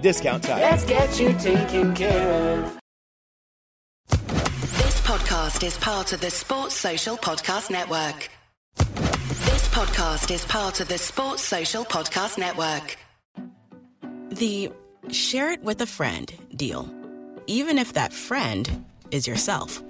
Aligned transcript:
Discount 0.00 0.44
Tire. 0.44 0.60
Let's 0.60 0.84
get 0.84 1.18
you 1.20 1.32
taken 1.34 1.94
care 1.94 2.62
of. 2.62 2.78
This 4.08 5.00
podcast 5.00 5.66
is 5.66 5.76
part 5.78 6.12
of 6.12 6.20
the 6.20 6.30
Sports 6.30 6.74
Social 6.74 7.16
Podcast 7.16 7.70
Network. 7.70 8.30
This 8.76 9.68
podcast 9.68 10.30
is 10.30 10.44
part 10.44 10.80
of 10.80 10.88
the 10.88 10.98
Sports 10.98 11.42
Social 11.42 11.84
Podcast 11.84 12.38
Network. 12.38 12.96
The 14.30 14.70
share 15.10 15.50
it 15.52 15.62
with 15.62 15.80
a 15.80 15.86
friend 15.86 16.32
deal. 16.54 16.88
Even 17.46 17.78
if 17.78 17.94
that 17.94 18.12
friend 18.12 18.84
is 19.10 19.26
yourself. 19.26 19.82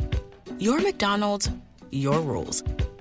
Your 0.59 0.81
McDonald's, 0.81 1.51
your 1.91 2.21
rules. 2.21 2.63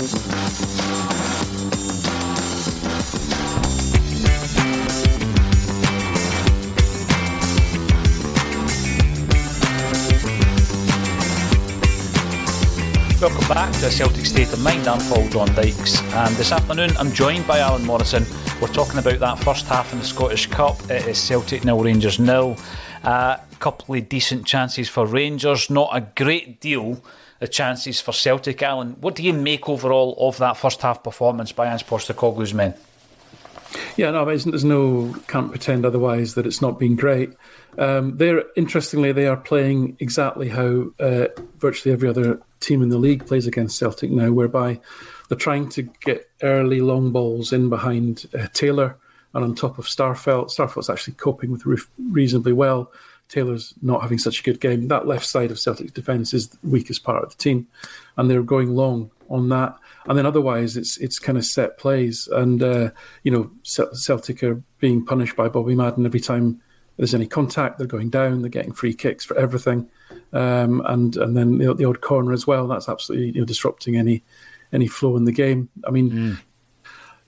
Welcome 0.00 0.16
back 13.48 13.70
to 13.74 13.88
a 13.88 13.90
Celtic 13.90 14.24
State 14.24 14.50
of 14.54 14.60
Mind. 14.62 14.88
I'm 14.88 14.98
Paul 15.00 15.28
Dykes, 15.28 16.02
and 16.14 16.34
this 16.36 16.50
afternoon 16.50 16.96
I'm 16.96 17.12
joined 17.12 17.46
by 17.46 17.58
Alan 17.58 17.84
Morrison. 17.84 18.24
We're 18.62 18.68
talking 18.68 19.00
about 19.00 19.18
that 19.18 19.38
first 19.40 19.66
half 19.66 19.92
in 19.92 19.98
the 19.98 20.04
Scottish 20.06 20.46
Cup. 20.46 20.80
It 20.90 21.08
is 21.08 21.18
Celtic 21.18 21.62
nil, 21.66 21.84
Rangers 21.84 22.18
nil. 22.18 22.56
A 23.04 23.06
uh, 23.06 23.40
couple 23.58 23.94
of 23.94 24.08
decent 24.08 24.46
chances 24.46 24.88
for 24.88 25.04
Rangers, 25.04 25.68
not 25.68 25.90
a 25.92 26.00
great 26.00 26.58
deal 26.58 27.02
of 27.40 27.50
chances 27.50 28.00
for 28.00 28.12
Celtic. 28.12 28.62
Alan, 28.62 28.92
what 29.00 29.14
do 29.14 29.22
you 29.22 29.32
make 29.32 29.68
overall 29.68 30.14
of 30.18 30.38
that 30.38 30.56
first 30.56 30.82
half 30.82 31.02
performance 31.02 31.52
by 31.52 31.72
Ange 31.72 31.86
Postecoglou's 31.86 32.54
men? 32.54 32.74
Yeah, 33.96 34.10
no, 34.10 34.24
there's, 34.24 34.64
no 34.64 35.14
can't 35.28 35.50
pretend 35.50 35.86
otherwise 35.86 36.34
that 36.34 36.46
it's 36.46 36.60
not 36.60 36.78
been 36.78 36.96
great. 36.96 37.30
Um, 37.78 38.16
they're 38.16 38.44
interestingly 38.56 39.12
they 39.12 39.26
are 39.26 39.36
playing 39.36 39.96
exactly 40.00 40.48
how 40.48 40.90
uh, 40.98 41.26
virtually 41.58 41.92
every 41.92 42.08
other 42.08 42.40
team 42.58 42.82
in 42.82 42.88
the 42.88 42.98
league 42.98 43.26
plays 43.26 43.46
against 43.46 43.78
Celtic 43.78 44.10
now, 44.10 44.32
whereby 44.32 44.80
they're 45.28 45.38
trying 45.38 45.68
to 45.70 45.82
get 45.82 46.28
early 46.42 46.80
long 46.80 47.12
balls 47.12 47.52
in 47.52 47.68
behind 47.68 48.26
uh, 48.38 48.48
Taylor 48.52 48.96
and 49.34 49.44
on 49.44 49.54
top 49.54 49.78
of 49.78 49.86
Starfelt. 49.86 50.50
Starfelt's 50.50 50.90
actually 50.90 51.14
coping 51.14 51.52
with 51.52 51.64
reasonably 52.10 52.52
well. 52.52 52.90
Taylor's 53.30 53.74
not 53.80 54.02
having 54.02 54.18
such 54.18 54.40
a 54.40 54.42
good 54.42 54.60
game. 54.60 54.88
That 54.88 55.06
left 55.06 55.24
side 55.24 55.52
of 55.52 55.58
Celtic's 55.58 55.92
defence 55.92 56.34
is 56.34 56.48
the 56.48 56.58
weakest 56.64 57.04
part 57.04 57.22
of 57.22 57.30
the 57.30 57.36
team, 57.36 57.68
and 58.16 58.28
they're 58.28 58.42
going 58.42 58.74
long 58.74 59.10
on 59.28 59.48
that. 59.50 59.76
And 60.06 60.18
then 60.18 60.26
otherwise, 60.26 60.76
it's 60.76 60.98
it's 60.98 61.20
kind 61.20 61.38
of 61.38 61.44
set 61.44 61.78
plays, 61.78 62.28
and 62.32 62.62
uh, 62.62 62.90
you 63.22 63.30
know 63.30 63.50
Celtic 63.62 64.42
are 64.42 64.60
being 64.80 65.06
punished 65.06 65.36
by 65.36 65.48
Bobby 65.48 65.76
Madden 65.76 66.04
every 66.04 66.20
time 66.20 66.60
there's 66.96 67.14
any 67.14 67.26
contact. 67.26 67.78
They're 67.78 67.86
going 67.86 68.10
down. 68.10 68.42
They're 68.42 68.50
getting 68.50 68.72
free 68.72 68.94
kicks 68.94 69.24
for 69.24 69.38
everything, 69.38 69.88
um, 70.32 70.82
and 70.86 71.16
and 71.16 71.36
then 71.36 71.58
the, 71.58 71.72
the, 71.72 71.84
odd 71.84 72.00
corner 72.00 72.32
as 72.32 72.48
well. 72.48 72.66
That's 72.66 72.88
absolutely 72.88 73.28
you 73.28 73.40
know, 73.40 73.46
disrupting 73.46 73.96
any 73.96 74.24
any 74.72 74.88
flow 74.88 75.16
in 75.16 75.24
the 75.24 75.32
game. 75.32 75.68
I 75.86 75.90
mean. 75.90 76.10
Mm. 76.10 76.38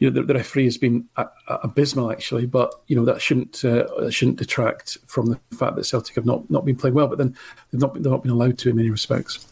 You 0.02 0.10
know, 0.10 0.14
the, 0.20 0.26
the, 0.26 0.34
referee 0.34 0.64
has 0.64 0.76
been 0.76 1.08
a, 1.16 1.28
a, 1.46 1.54
abysmal, 1.62 2.10
actually, 2.10 2.44
but 2.44 2.74
you 2.88 2.96
know 2.96 3.04
that 3.04 3.22
shouldn't 3.22 3.64
uh, 3.64 4.10
shouldn't 4.10 4.38
detract 4.38 4.98
from 5.06 5.26
the 5.26 5.38
fact 5.56 5.76
that 5.76 5.84
Celtic 5.84 6.16
have 6.16 6.26
not, 6.26 6.50
not 6.50 6.64
been 6.64 6.74
playing 6.74 6.94
well. 6.94 7.06
But 7.06 7.18
then 7.18 7.36
they've 7.70 7.80
not 7.80 7.94
they've 7.94 8.10
not 8.10 8.24
been 8.24 8.32
allowed 8.32 8.58
to 8.58 8.70
in 8.70 8.74
many 8.74 8.90
respects. 8.90 9.46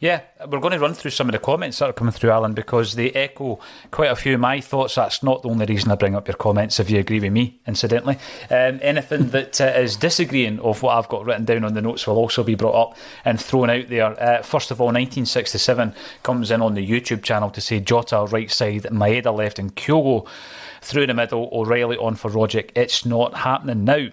Yeah, 0.00 0.22
we're 0.48 0.60
going 0.60 0.72
to 0.72 0.78
run 0.78 0.94
through 0.94 1.10
some 1.10 1.28
of 1.28 1.34
the 1.34 1.38
comments 1.38 1.78
that 1.78 1.90
are 1.90 1.92
coming 1.92 2.12
through, 2.12 2.30
Alan, 2.30 2.54
because 2.54 2.94
they 2.94 3.10
echo 3.10 3.60
quite 3.90 4.10
a 4.10 4.16
few 4.16 4.32
of 4.32 4.40
my 4.40 4.58
thoughts. 4.58 4.94
That's 4.94 5.22
not 5.22 5.42
the 5.42 5.50
only 5.50 5.66
reason 5.66 5.90
I 5.90 5.94
bring 5.94 6.14
up 6.14 6.26
your 6.26 6.38
comments, 6.38 6.80
if 6.80 6.88
you 6.88 6.98
agree 6.98 7.20
with 7.20 7.34
me, 7.34 7.60
incidentally. 7.66 8.16
Um, 8.48 8.78
anything 8.80 9.28
that 9.32 9.60
uh, 9.60 9.64
is 9.76 9.96
disagreeing 9.96 10.58
of 10.60 10.82
what 10.82 10.96
I've 10.96 11.10
got 11.10 11.26
written 11.26 11.44
down 11.44 11.64
on 11.64 11.74
the 11.74 11.82
notes 11.82 12.06
will 12.06 12.16
also 12.16 12.42
be 12.42 12.54
brought 12.54 12.92
up 12.92 12.96
and 13.26 13.38
thrown 13.38 13.68
out 13.68 13.90
there. 13.90 14.18
Uh, 14.18 14.40
first 14.40 14.70
of 14.70 14.80
all, 14.80 14.86
1967 14.86 15.94
comes 16.22 16.50
in 16.50 16.62
on 16.62 16.72
the 16.72 16.88
YouTube 16.88 17.22
channel 17.22 17.50
to 17.50 17.60
say 17.60 17.78
Jota 17.78 18.26
right 18.30 18.50
side, 18.50 18.84
Maeda 18.84 19.36
left, 19.36 19.58
and 19.58 19.76
Kyogo 19.76 20.26
through 20.80 21.08
the 21.08 21.14
middle, 21.14 21.50
O'Riley 21.52 21.98
on 21.98 22.14
for 22.14 22.30
Rogic. 22.30 22.70
It's 22.74 23.04
not 23.04 23.34
happening 23.34 23.84
now. 23.84 24.08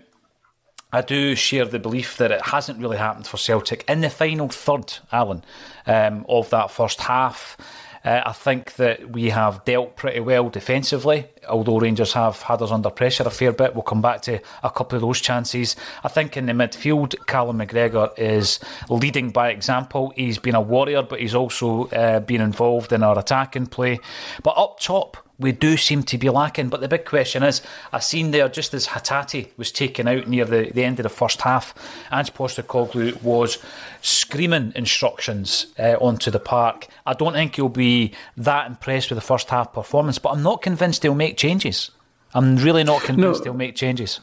I 0.91 1.01
do 1.01 1.35
share 1.35 1.65
the 1.65 1.79
belief 1.79 2.17
that 2.17 2.31
it 2.31 2.41
hasn't 2.41 2.79
really 2.79 2.97
happened 2.97 3.27
for 3.27 3.37
Celtic 3.37 3.83
in 3.89 4.01
the 4.01 4.09
final 4.09 4.47
third, 4.47 4.97
Alan, 5.11 5.43
um, 5.85 6.25
of 6.29 6.49
that 6.51 6.71
first 6.71 7.01
half. 7.01 7.57
Uh, 8.05 8.21
I 8.25 8.31
think 8.31 8.75
that 8.75 9.11
we 9.11 9.31
have 9.31 9.65
dealt 9.65 9.97
pretty 9.97 10.21
well 10.21 10.47
defensively, 10.47 11.27
although 11.49 11.79
Rangers 11.79 12.13
have 12.13 12.41
had 12.41 12.61
us 12.61 12.71
under 12.71 12.89
pressure 12.89 13.23
a 13.23 13.29
fair 13.29 13.51
bit. 13.51 13.73
We'll 13.73 13.83
come 13.83 14.01
back 14.01 14.21
to 14.21 14.39
a 14.63 14.69
couple 14.69 14.95
of 14.95 15.01
those 15.01 15.19
chances. 15.19 15.75
I 16.05 16.07
think 16.07 16.37
in 16.37 16.45
the 16.45 16.53
midfield, 16.53 17.15
Callum 17.25 17.59
McGregor 17.59 18.17
is 18.17 18.61
leading 18.87 19.31
by 19.31 19.49
example. 19.49 20.13
He's 20.15 20.37
been 20.37 20.55
a 20.55 20.61
warrior, 20.61 21.01
but 21.01 21.19
he's 21.19 21.35
also 21.35 21.87
uh, 21.87 22.21
been 22.21 22.39
involved 22.39 22.93
in 22.93 23.03
our 23.03 23.19
attacking 23.19 23.67
play. 23.67 23.99
But 24.41 24.51
up 24.51 24.79
top, 24.79 25.17
we 25.39 25.51
do 25.51 25.77
seem 25.77 26.03
to 26.03 26.17
be 26.17 26.29
lacking. 26.29 26.69
But 26.69 26.81
the 26.81 26.87
big 26.87 27.05
question 27.05 27.43
is, 27.43 27.61
I 27.93 27.99
seen 27.99 28.31
there 28.31 28.49
just 28.49 28.73
as 28.73 28.87
Hatate 28.87 29.49
was 29.57 29.71
taken 29.71 30.07
out 30.07 30.27
near 30.27 30.45
the, 30.45 30.71
the 30.71 30.83
end 30.83 30.99
of 30.99 31.03
the 31.03 31.09
first 31.09 31.41
half, 31.41 31.73
Ange 32.11 32.33
Postecoglou 32.33 33.21
was 33.21 33.59
screaming 34.01 34.73
instructions 34.75 35.67
uh, 35.77 35.95
onto 36.01 36.31
the 36.31 36.39
park. 36.39 36.87
I 37.05 37.13
don't 37.13 37.33
think 37.33 37.55
he'll 37.55 37.69
be 37.69 38.13
that 38.35 38.67
impressed 38.67 39.09
with 39.09 39.17
the 39.17 39.25
first 39.25 39.49
half 39.49 39.73
performance, 39.73 40.17
but 40.17 40.29
I'm 40.29 40.43
not 40.43 40.61
convinced 40.61 41.03
he'll 41.03 41.15
make 41.15 41.37
changes. 41.37 41.91
I'm 42.33 42.57
really 42.57 42.83
not 42.83 43.03
convinced 43.03 43.41
no. 43.41 43.51
he'll 43.51 43.57
make 43.57 43.75
changes. 43.75 44.19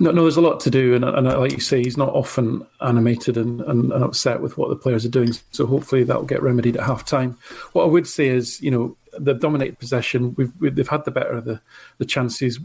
No, 0.00 0.10
no, 0.10 0.22
there's 0.22 0.36
a 0.36 0.42
lot 0.42 0.60
to 0.60 0.70
do, 0.70 0.94
and, 0.94 1.04
and 1.04 1.26
like 1.26 1.52
you 1.52 1.60
say, 1.60 1.82
he's 1.82 1.96
not 1.96 2.14
often 2.14 2.66
animated 2.80 3.36
and, 3.36 3.60
and, 3.62 3.92
and, 3.92 4.02
upset 4.02 4.40
with 4.40 4.56
what 4.56 4.70
the 4.70 4.76
players 4.76 5.04
are 5.04 5.10
doing. 5.10 5.32
So 5.50 5.66
hopefully 5.66 6.02
that 6.04 6.16
will 6.16 6.24
get 6.24 6.42
remedied 6.42 6.76
at 6.76 6.86
half 6.86 7.04
time. 7.04 7.36
What 7.72 7.84
I 7.84 7.88
would 7.88 8.06
say 8.06 8.28
is, 8.28 8.60
you 8.62 8.70
know, 8.70 8.96
they've 9.18 9.38
dominated 9.38 9.78
possession. 9.78 10.34
We've, 10.36 10.52
we've 10.60 10.74
they've 10.74 10.88
had 10.88 11.04
the 11.04 11.10
better 11.10 11.32
of 11.32 11.44
the 11.44 11.60
the 11.98 12.06
chances. 12.06 12.58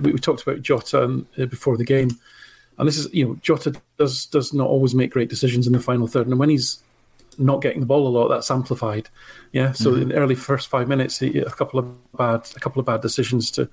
We, 0.00 0.12
we 0.12 0.18
talked 0.18 0.42
about 0.42 0.62
Jota 0.62 1.04
and, 1.04 1.26
uh, 1.38 1.46
before 1.46 1.76
the 1.76 1.84
game, 1.84 2.10
and 2.78 2.86
this 2.86 2.98
is 2.98 3.12
you 3.12 3.26
know 3.26 3.34
Jota 3.36 3.74
does 3.96 4.26
does 4.26 4.52
not 4.52 4.68
always 4.68 4.94
make 4.94 5.12
great 5.12 5.30
decisions 5.30 5.66
in 5.66 5.72
the 5.72 5.80
final 5.80 6.06
third, 6.06 6.26
and 6.26 6.38
when 6.38 6.50
he's 6.50 6.82
not 7.38 7.62
getting 7.62 7.80
the 7.80 7.86
ball 7.86 8.06
a 8.06 8.10
lot, 8.10 8.28
that's 8.28 8.50
amplified. 8.50 9.08
Yeah, 9.52 9.72
so 9.72 9.92
mm-hmm. 9.92 10.02
in 10.02 10.08
the 10.08 10.14
early 10.16 10.34
first 10.34 10.68
five 10.68 10.88
minutes, 10.88 11.22
a 11.22 11.44
couple 11.44 11.78
of 11.78 12.16
bad 12.16 12.48
a 12.56 12.60
couple 12.60 12.80
of 12.80 12.86
bad 12.86 13.00
decisions 13.00 13.50
to 13.52 13.68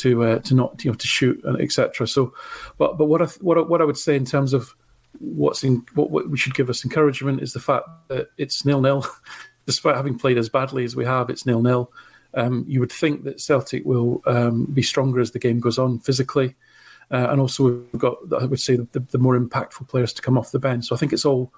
to 0.00 0.24
uh, 0.24 0.38
to 0.40 0.54
not 0.54 0.84
you 0.84 0.90
know 0.90 0.96
to 0.96 1.06
shoot 1.06 1.42
and 1.44 1.60
etc. 1.60 2.06
So, 2.06 2.34
but 2.78 2.98
but 2.98 3.06
what 3.06 3.22
I 3.22 3.26
what 3.40 3.58
I, 3.58 3.62
what 3.62 3.80
I 3.80 3.84
would 3.84 3.98
say 3.98 4.16
in 4.16 4.24
terms 4.24 4.52
of 4.52 4.74
what's 5.18 5.64
in 5.64 5.84
what, 5.94 6.10
what 6.10 6.28
we 6.28 6.38
should 6.38 6.54
give 6.54 6.70
us 6.70 6.84
encouragement 6.84 7.42
is 7.42 7.52
the 7.52 7.60
fact 7.60 7.88
that 8.08 8.28
it's 8.36 8.64
nil 8.64 8.80
nil. 8.80 9.06
despite 9.66 9.94
having 9.94 10.18
played 10.18 10.38
as 10.38 10.48
badly 10.48 10.84
as 10.84 10.96
we 10.96 11.04
have, 11.04 11.30
it's 11.30 11.46
nil 11.46 11.62
nil. 11.62 11.92
Um, 12.34 12.64
you 12.66 12.80
would 12.80 12.92
think 12.92 13.24
that 13.24 13.40
Celtic 13.40 13.84
will 13.84 14.20
um, 14.26 14.64
be 14.66 14.82
stronger 14.82 15.20
as 15.20 15.30
the 15.30 15.38
game 15.38 15.60
goes 15.60 15.78
on 15.78 15.98
physically, 16.00 16.56
uh, 17.10 17.28
and 17.30 17.40
also 17.40 17.64
we've 17.64 17.98
got 17.98 18.16
I 18.40 18.46
would 18.46 18.60
say 18.60 18.76
the, 18.76 19.00
the, 19.00 19.18
more 19.18 19.38
impactful 19.38 19.88
players 19.88 20.12
to 20.14 20.22
come 20.22 20.38
off 20.38 20.52
the 20.52 20.58
bench. 20.58 20.86
So 20.86 20.94
I 20.94 20.98
think 20.98 21.12
it's 21.12 21.24
all 21.24 21.52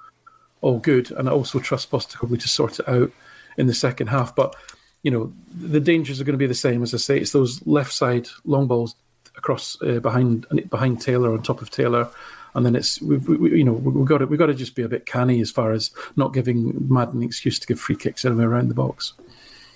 all 0.60 0.78
good, 0.78 1.10
and 1.12 1.28
I 1.28 1.32
also 1.32 1.58
trust 1.58 1.90
Postecoglou 1.90 2.40
to 2.40 2.48
sort 2.48 2.80
it 2.80 2.88
out 2.88 3.10
in 3.56 3.66
the 3.66 3.74
second 3.74 4.08
half. 4.08 4.34
But 4.34 4.56
you 5.02 5.10
know 5.10 5.32
the 5.54 5.80
dangers 5.80 6.20
are 6.20 6.24
going 6.24 6.34
to 6.34 6.38
be 6.38 6.46
the 6.46 6.54
same 6.54 6.82
as 6.82 6.94
I 6.94 6.98
say. 6.98 7.18
It's 7.18 7.32
those 7.32 7.64
left 7.66 7.92
side 7.92 8.28
long 8.44 8.66
balls 8.66 8.94
across 9.36 9.80
uh, 9.82 10.00
behind 10.00 10.46
behind 10.70 11.00
Taylor 11.00 11.32
on 11.32 11.42
top 11.42 11.62
of 11.62 11.70
Taylor 11.70 12.10
and 12.54 12.66
then 12.66 12.76
it's 12.76 13.00
we, 13.00 13.16
we, 13.16 13.58
you 13.58 13.64
know 13.64 13.72
we've 13.72 14.06
got 14.06 14.18
to 14.18 14.26
we've 14.26 14.38
got 14.38 14.46
to 14.46 14.54
just 14.54 14.74
be 14.74 14.82
a 14.82 14.88
bit 14.88 15.06
canny 15.06 15.40
as 15.40 15.50
far 15.50 15.72
as 15.72 15.90
not 16.16 16.34
giving 16.34 16.74
Madden 16.88 17.18
an 17.18 17.22
excuse 17.22 17.58
to 17.58 17.66
give 17.66 17.80
free 17.80 17.96
kicks 17.96 18.24
anywhere 18.24 18.50
around 18.50 18.68
the 18.68 18.74
box. 18.74 19.14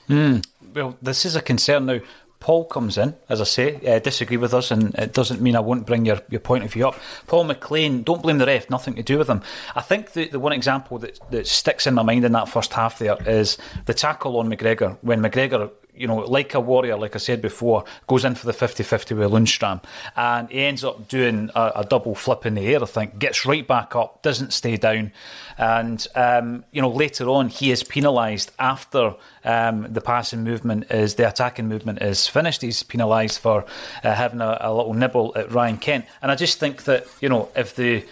Mm. 0.09 0.45
Well, 0.75 0.97
this 1.01 1.25
is 1.25 1.37
a 1.37 1.43
concern 1.43 1.87
now. 1.87 2.01
Paul 2.47 2.65
comes 2.65 2.97
in, 2.97 3.17
as 3.29 3.41
I 3.41 3.45
say, 3.45 3.75
uh, 3.85 3.99
disagree 3.99 4.37
with 4.37 4.55
us, 4.55 4.71
and 4.71 4.95
it 4.95 5.13
doesn't 5.13 5.41
mean 5.41 5.57
I 5.57 5.59
won't 5.59 5.85
bring 5.85 6.07
your, 6.07 6.21
your 6.31 6.39
point 6.39 6.63
of 6.63 6.73
view 6.73 6.87
up. 6.87 6.95
Paul 7.27 7.43
McLean, 7.43 8.05
don't 8.05 8.23
blame 8.23 8.39
the 8.39 8.47
ref, 8.47 8.71
nothing 8.71 8.95
to 8.95 9.03
do 9.03 9.19
with 9.19 9.29
him. 9.29 9.43
I 9.75 9.81
think 9.81 10.13
the, 10.13 10.29
the 10.29 10.39
one 10.39 10.53
example 10.53 11.01
that, 11.01 11.19
that 11.33 11.49
sticks 11.49 11.89
in 11.89 11.95
my 11.95 12.05
mind 12.05 12.25
in 12.25 12.31
that 12.31 12.49
first 12.49 12.73
half 12.73 13.01
there 13.01 13.17
is 13.27 13.59
the 13.87 13.95
tackle 13.95 14.39
on 14.39 14.49
McGregor 14.49 14.97
when 15.01 15.21
McGregor 15.23 15.73
you 15.97 16.07
know, 16.07 16.17
like 16.17 16.55
a 16.55 16.61
warrior, 16.61 16.97
like 16.97 17.15
I 17.15 17.19
said 17.19 17.41
before, 17.43 17.85
goes 18.07 18.25
in 18.25 18.35
for 18.35 18.47
the 18.47 18.53
50 18.53 18.83
50 18.83 19.15
with 19.15 19.31
Lundstram 19.31 19.83
and 20.15 20.49
he 20.51 20.65
ends 20.65 20.85
up 20.85 21.09
doing 21.09 21.51
a, 21.55 21.73
a, 21.77 21.85
double 21.85 22.15
flip 22.15 22.45
in 22.45 22.55
the 22.55 22.67
air, 22.67 22.83
I 22.83 22.87
think, 22.87 23.19
gets 23.19 23.47
right 23.47 23.67
back 23.67 23.97
up, 23.97 24.23
doesn't 24.23 24.53
stay 24.53 24.77
down. 24.77 25.13
And, 25.59 26.07
um, 26.15 26.65
you 26.73 26.83
know, 26.83 26.91
later 26.91 27.29
on, 27.29 27.49
he 27.49 27.71
is 27.71 27.83
penalised 27.83 28.53
after 28.59 29.15
um, 29.45 29.93
the 29.93 30.01
passing 30.01 30.45
movement 30.45 30.91
is, 30.91 31.15
the 31.15 31.29
attacking 31.29 31.69
movement 31.69 32.03
is 32.03 32.27
finished. 32.27 32.63
He's 32.63 32.83
penalised 32.83 33.39
for 33.39 33.65
uh, 34.05 34.15
having 34.15 34.41
a, 34.41 34.59
a 34.61 34.75
little 34.75 34.95
nibble 34.95 35.33
at 35.37 35.51
Ryan 35.53 35.79
Kent. 35.79 36.05
And 36.23 36.31
I 36.31 36.35
just 36.35 36.59
think 36.59 36.85
that, 36.85 37.07
you 37.21 37.29
know, 37.29 37.49
if 37.57 37.75
the 37.75 38.05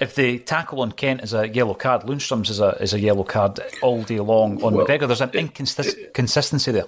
if 0.00 0.14
the 0.14 0.38
tackle 0.40 0.80
on 0.80 0.92
Kent 0.92 1.22
is 1.22 1.34
a 1.34 1.48
yellow 1.48 1.74
card, 1.74 2.02
Lundstram's 2.02 2.50
is 2.50 2.60
a 2.60 2.70
is 2.80 2.94
a 2.94 3.00
yellow 3.00 3.24
card 3.24 3.60
all 3.82 4.02
day 4.02 4.18
long 4.20 4.62
on 4.62 4.74
well, 4.74 4.86
McGregor. 4.86 5.06
There's 5.06 5.20
an 5.20 5.30
inconsistency 5.30 6.72
there. 6.72 6.86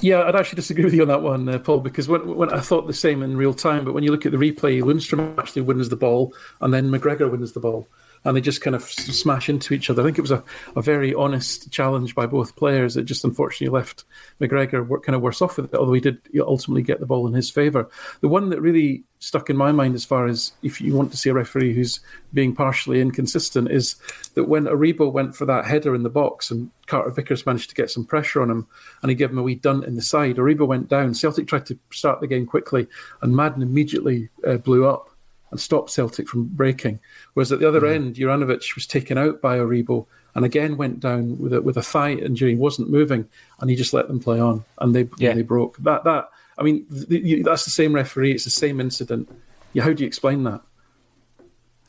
Yeah, 0.00 0.22
I'd 0.22 0.36
actually 0.36 0.56
disagree 0.56 0.84
with 0.84 0.92
you 0.92 1.02
on 1.02 1.08
that 1.08 1.22
one, 1.22 1.48
uh, 1.48 1.58
Paul, 1.58 1.80
because 1.80 2.08
when, 2.08 2.34
when 2.36 2.52
I 2.52 2.60
thought 2.60 2.86
the 2.86 2.92
same 2.92 3.22
in 3.22 3.36
real 3.36 3.54
time, 3.54 3.84
but 3.84 3.94
when 3.94 4.02
you 4.02 4.10
look 4.10 4.26
at 4.26 4.32
the 4.32 4.38
replay, 4.38 4.82
Lundstram 4.82 5.38
actually 5.38 5.62
wins 5.62 5.88
the 5.88 5.96
ball, 5.96 6.34
and 6.60 6.74
then 6.74 6.90
McGregor 6.90 7.30
wins 7.30 7.52
the 7.52 7.60
ball 7.60 7.88
and 8.24 8.36
they 8.36 8.40
just 8.40 8.62
kind 8.62 8.74
of 8.74 8.82
smash 8.82 9.48
into 9.48 9.74
each 9.74 9.90
other. 9.90 10.02
I 10.02 10.04
think 10.06 10.18
it 10.18 10.22
was 10.22 10.30
a, 10.30 10.42
a 10.76 10.82
very 10.82 11.14
honest 11.14 11.70
challenge 11.70 12.14
by 12.14 12.26
both 12.26 12.56
players. 12.56 12.96
It 12.96 13.04
just 13.04 13.24
unfortunately 13.24 13.74
left 13.74 14.04
McGregor 14.40 14.86
kind 15.02 15.14
of 15.14 15.22
worse 15.22 15.42
off 15.42 15.56
with 15.56 15.72
it, 15.72 15.76
although 15.76 15.92
he 15.92 16.00
did 16.00 16.18
ultimately 16.40 16.82
get 16.82 17.00
the 17.00 17.06
ball 17.06 17.26
in 17.26 17.34
his 17.34 17.50
favour. 17.50 17.88
The 18.20 18.28
one 18.28 18.48
that 18.50 18.60
really 18.60 19.04
stuck 19.24 19.48
in 19.48 19.56
my 19.56 19.72
mind 19.72 19.94
as 19.94 20.04
far 20.04 20.26
as 20.26 20.52
if 20.62 20.80
you 20.80 20.94
want 20.94 21.10
to 21.10 21.16
see 21.16 21.30
a 21.30 21.34
referee 21.34 21.74
who's 21.74 22.00
being 22.34 22.54
partially 22.54 23.00
inconsistent 23.00 23.70
is 23.70 23.96
that 24.34 24.44
when 24.44 24.64
Aribo 24.64 25.10
went 25.10 25.34
for 25.34 25.46
that 25.46 25.64
header 25.64 25.94
in 25.94 26.02
the 26.02 26.10
box 26.10 26.50
and 26.50 26.70
Carter 26.86 27.10
Vickers 27.10 27.46
managed 27.46 27.70
to 27.70 27.74
get 27.74 27.90
some 27.90 28.04
pressure 28.04 28.42
on 28.42 28.50
him 28.50 28.66
and 29.02 29.10
he 29.10 29.14
gave 29.14 29.30
him 29.30 29.38
a 29.38 29.42
wee 29.42 29.54
dunt 29.54 29.84
in 29.84 29.96
the 29.96 30.02
side, 30.02 30.36
Aribo 30.36 30.66
went 30.66 30.88
down. 30.88 31.14
Celtic 31.14 31.46
tried 31.46 31.66
to 31.66 31.78
start 31.90 32.20
the 32.20 32.26
game 32.26 32.44
quickly 32.44 32.86
and 33.22 33.34
Madden 33.34 33.62
immediately 33.62 34.28
uh, 34.46 34.56
blew 34.56 34.86
up 34.86 35.08
and 35.54 35.60
stopped 35.60 35.92
Celtic 35.92 36.26
from 36.26 36.46
breaking. 36.46 36.98
Whereas 37.34 37.52
at 37.52 37.60
the 37.60 37.68
other 37.68 37.82
mm. 37.82 37.94
end, 37.94 38.16
Juranovic 38.16 38.74
was 38.74 38.88
taken 38.88 39.16
out 39.16 39.40
by 39.40 39.58
Aribo 39.58 40.04
and 40.34 40.44
again 40.44 40.76
went 40.76 40.98
down 40.98 41.38
with 41.38 41.52
a, 41.52 41.62
with 41.62 41.76
a 41.76 41.82
thigh 41.82 42.14
injury, 42.14 42.56
wasn't 42.56 42.90
moving, 42.90 43.28
and 43.60 43.70
he 43.70 43.76
just 43.76 43.94
let 43.94 44.08
them 44.08 44.18
play 44.18 44.40
on, 44.40 44.64
and 44.80 44.92
they 44.92 45.08
yeah. 45.18 45.32
they 45.32 45.42
broke. 45.42 45.76
That 45.76 46.02
that 46.02 46.28
I 46.58 46.64
mean, 46.64 46.86
the, 46.90 47.42
that's 47.42 47.64
the 47.64 47.70
same 47.70 47.94
referee. 47.94 48.32
It's 48.32 48.42
the 48.42 48.50
same 48.50 48.80
incident. 48.80 49.28
Yeah, 49.74 49.84
how 49.84 49.92
do 49.92 50.02
you 50.02 50.08
explain 50.08 50.42
that? 50.42 50.60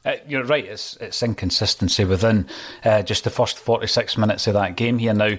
Uh, 0.05 0.17
you're 0.27 0.43
right. 0.43 0.65
It's 0.65 0.95
it's 0.97 1.23
inconsistency 1.23 2.05
within 2.05 2.47
uh, 2.83 3.01
just 3.01 3.23
the 3.23 3.31
first 3.31 3.57
46 3.57 4.15
minutes 4.19 4.45
of 4.45 4.53
that 4.53 4.75
game 4.75 4.99
here. 4.99 5.15
Now, 5.15 5.37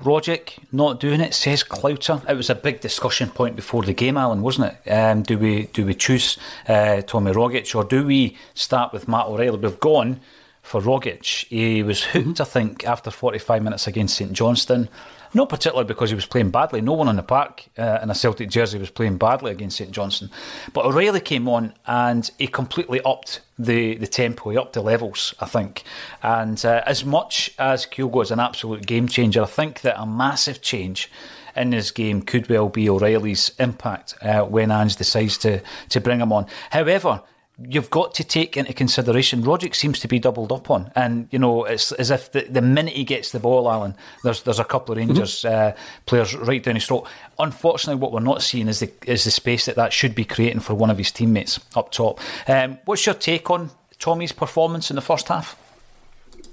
Rogic 0.00 0.58
not 0.72 0.98
doing 0.98 1.20
it, 1.20 1.34
says 1.34 1.62
Clouter. 1.62 2.20
It 2.28 2.34
was 2.34 2.50
a 2.50 2.54
big 2.54 2.80
discussion 2.80 3.30
point 3.30 3.56
before 3.56 3.82
the 3.82 3.92
game, 3.92 4.16
Alan, 4.16 4.42
wasn't 4.42 4.72
it? 4.72 4.90
Um, 4.90 5.22
do 5.22 5.38
we 5.38 5.66
do 5.66 5.86
we 5.86 5.94
choose 5.94 6.36
uh, 6.68 7.02
Tommy 7.02 7.32
Rogic 7.32 7.74
or 7.74 7.84
do 7.84 8.04
we 8.04 8.36
start 8.54 8.92
with 8.92 9.06
Matt 9.06 9.26
O'Riley? 9.26 9.58
We've 9.58 9.80
gone 9.80 10.20
for 10.64 10.80
Rogic. 10.80 11.46
He 11.46 11.82
was 11.82 12.02
hooked, 12.02 12.26
mm-hmm. 12.26 12.42
I 12.42 12.44
think, 12.46 12.86
after 12.86 13.10
45 13.10 13.62
minutes 13.62 13.86
against 13.86 14.16
St 14.16 14.32
Johnstone. 14.32 14.88
Not 15.36 15.48
particularly 15.48 15.86
because 15.86 16.10
he 16.10 16.14
was 16.14 16.26
playing 16.26 16.50
badly. 16.50 16.80
No 16.80 16.92
one 16.92 17.08
on 17.08 17.16
the 17.16 17.22
park 17.22 17.64
uh, 17.76 17.98
in 18.02 18.08
a 18.08 18.14
Celtic 18.14 18.48
jersey 18.48 18.78
was 18.78 18.90
playing 18.90 19.18
badly 19.18 19.50
against 19.50 19.76
St 19.76 19.90
Johnstone. 19.90 20.30
But 20.72 20.86
O'Riley 20.86 21.20
came 21.20 21.48
on 21.48 21.74
and 21.86 22.30
he 22.38 22.46
completely 22.46 23.00
upped 23.04 23.40
the, 23.58 23.96
the 23.96 24.06
tempo, 24.06 24.50
he 24.50 24.56
upped 24.56 24.74
the 24.74 24.80
levels, 24.80 25.34
I 25.40 25.46
think. 25.46 25.82
And 26.22 26.64
uh, 26.64 26.82
as 26.86 27.04
much 27.04 27.52
as 27.58 27.84
Kyogo 27.84 28.22
is 28.22 28.30
an 28.30 28.38
absolute 28.38 28.86
game 28.86 29.08
changer, 29.08 29.42
I 29.42 29.46
think 29.46 29.80
that 29.80 30.00
a 30.00 30.06
massive 30.06 30.62
change 30.62 31.10
in 31.56 31.70
this 31.70 31.90
game 31.90 32.22
could 32.22 32.48
well 32.48 32.68
be 32.68 32.88
O'Riley's 32.88 33.52
impact 33.58 34.14
uh, 34.22 34.42
when 34.42 34.70
Ange 34.70 34.96
decides 34.96 35.36
to, 35.38 35.60
to 35.88 36.00
bring 36.00 36.20
him 36.20 36.32
on. 36.32 36.46
However, 36.70 37.22
you've 37.58 37.90
got 37.90 38.14
to 38.14 38.24
take 38.24 38.56
into 38.56 38.72
consideration 38.72 39.42
Rogic 39.42 39.74
seems 39.74 40.00
to 40.00 40.08
be 40.08 40.18
doubled 40.18 40.50
up 40.50 40.70
on, 40.70 40.90
and 40.96 41.28
you 41.30 41.38
know 41.38 41.64
it's 41.64 41.92
as 41.92 42.10
if 42.10 42.32
the, 42.32 42.42
the 42.42 42.62
minute 42.62 42.94
he 42.94 43.04
gets 43.04 43.32
the 43.32 43.38
ball, 43.38 43.70
Alan, 43.70 43.94
there's 44.22 44.42
there's 44.42 44.58
a 44.58 44.64
couple 44.64 44.92
of 44.92 44.98
mm-hmm. 44.98 45.10
Rangers 45.10 45.42
mm-hmm. 45.42 45.78
uh, 45.78 45.80
players 46.06 46.34
right 46.34 46.62
down 46.62 46.74
his 46.74 46.86
throat. 46.86 47.06
Unfortunately, 47.38 48.00
what 48.00 48.12
we're 48.12 48.20
not 48.20 48.42
seeing 48.42 48.68
is 48.68 48.80
the 48.80 48.90
is 49.06 49.24
the 49.24 49.30
space 49.30 49.66
that 49.66 49.76
that 49.76 49.92
should 49.92 50.14
be 50.14 50.24
creating 50.24 50.60
for 50.60 50.74
one 50.74 50.90
of 50.90 50.98
his 50.98 51.12
teammates 51.12 51.60
up 51.76 51.92
top. 51.92 52.20
Um, 52.48 52.78
what's 52.86 53.06
your 53.06 53.14
take 53.14 53.50
on 53.50 53.70
Tommy's 53.98 54.32
performance 54.32 54.90
in 54.90 54.96
the 54.96 55.02
first 55.02 55.28
half? 55.28 55.56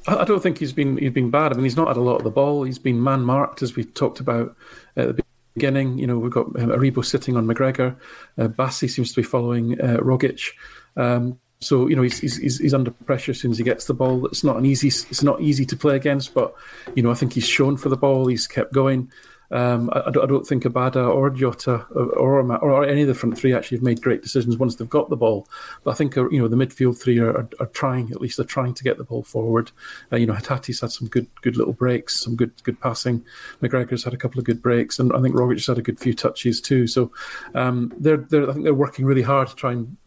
I 0.08 0.24
don't 0.24 0.42
think 0.42 0.58
he's 0.58 0.74
been 0.74 0.98
he's 0.98 1.14
been 1.14 1.30
bad. 1.30 1.52
I 1.52 1.56
mean, 1.56 1.64
he's 1.64 1.78
not 1.78 1.88
had 1.88 1.98
a 1.98 2.02
lot 2.02 2.18
of 2.18 2.24
the 2.24 2.32
ball. 2.32 2.64
He's 2.64 2.80
been 2.80 3.04
man 3.04 3.22
marked, 3.22 3.62
as 3.62 3.76
we 3.76 3.84
talked 3.84 4.20
about 4.20 4.56
at 4.96 5.16
the 5.16 5.24
beginning. 5.56 5.98
You 5.98 6.08
know, 6.08 6.18
we've 6.18 6.32
got 6.32 6.48
um, 6.60 6.70
Aribo 6.70 7.04
sitting 7.04 7.38
on 7.38 7.48
McGregor. 7.48 7.96
Uh, 8.38 8.48
Bassey 8.48 8.90
seems 8.90 9.12
to 9.14 9.22
be 9.22 9.24
following 9.24 9.80
uh, 9.82 9.98
Rogic. 9.98 10.52
Um, 10.98 11.40
so 11.62 11.88
you 11.88 11.96
know 11.96 12.02
he's, 12.02 12.20
he's 12.20 12.58
he's 12.58 12.74
under 12.74 12.92
pressure 12.92 13.32
as 13.32 13.40
soon 13.40 13.52
as 13.52 13.58
he 13.58 13.64
gets 13.64 13.86
the 13.86 13.94
ball. 13.94 14.26
It's 14.26 14.44
not 14.44 14.58
an 14.58 14.66
easy 14.66 14.88
it's 14.88 15.24
not 15.24 15.42
easy 15.42 15.66
to 15.68 15.78
play 15.78 15.96
against, 15.96 16.34
but 16.34 16.54
you 16.96 17.04
know 17.04 17.12
I 17.12 17.14
think 17.14 17.34
he's 17.34 17.48
shown 17.48 17.78
for 17.78 17.90
the 17.90 17.98
ball. 17.98 18.28
He's 18.28 18.48
kept 18.48 18.74
going. 18.74 19.12
Um, 19.52 19.90
I, 19.92 20.00
I, 20.08 20.12
don't 20.12 20.48
think 20.48 20.64
Abada 20.64 21.14
or 21.14 21.30
Jota 21.30 21.86
or, 21.92 22.06
or, 22.14 22.58
or 22.64 22.86
any 22.86 23.02
of 23.02 23.10
the 23.10 23.14
front 23.14 23.38
three 23.38 23.54
actually 23.54 23.80
have 23.80 23.84
made 23.84 24.02
great 24.02 24.22
decisions 24.22 24.56
once 24.56 24.76
they've 24.76 24.90
got 24.90 25.10
the 25.10 25.18
ball. 25.18 25.46
But 25.84 25.92
I 25.92 25.94
think 25.96 26.18
uh, 26.18 26.30
you 26.30 26.40
know 26.40 26.48
the 26.48 26.56
midfield 26.56 27.02
three 27.02 27.20
are, 27.20 27.32
are, 27.32 27.50
are 27.60 27.66
trying 27.68 28.12
at 28.12 28.22
least 28.22 28.38
they're 28.38 28.46
trying 28.46 28.74
to 28.74 28.84
get 28.84 28.98
the 28.98 29.04
ball 29.04 29.24
forward. 29.24 29.72
Uh, 30.12 30.16
you 30.16 30.26
know 30.26 30.34
Hatate's 30.34 30.80
had 30.80 30.92
some 30.92 31.10
good 31.10 31.28
good 31.42 31.58
little 31.58 31.74
breaks, 31.74 32.24
some 32.24 32.38
good 32.38 32.64
good 32.64 32.80
passing. 32.80 33.26
McGregor's 33.62 34.06
had 34.06 34.14
a 34.14 34.18
couple 34.18 34.40
of 34.40 34.46
good 34.46 34.62
breaks, 34.62 35.00
and 35.00 35.12
I 35.14 35.22
think 35.22 35.36
Rogic's 35.36 35.68
had 35.68 35.78
a 35.78 35.84
good 35.84 36.00
few 36.00 36.14
touches 36.14 36.62
too. 36.62 36.88
So 36.88 37.12
um, 37.54 37.94
they're 38.00 38.18
they're 38.18 38.50
I 38.50 38.54
think 38.54 38.64
they're 38.64 38.74
working 38.74 39.06
really 39.06 39.22
hard 39.22 39.50
to 39.50 39.56
try 39.56 39.74
and 39.74 39.98